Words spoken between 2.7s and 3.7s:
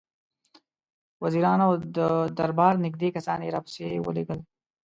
نېږدې کسان یې